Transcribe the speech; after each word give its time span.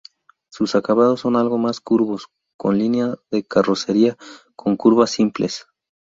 Sus 0.49 0.73
acabados 0.73 1.19
son 1.19 1.35
algo 1.35 1.59
más 1.59 1.79
curvos, 1.79 2.29
con 2.57 2.75
línea 2.79 3.17
de 3.29 3.43
carrocería 3.45 4.17
con 4.55 4.75
curvas 4.75 5.11
simples. 5.11 5.67